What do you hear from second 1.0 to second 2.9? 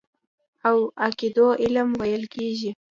عقيدو علم ويل کېږي.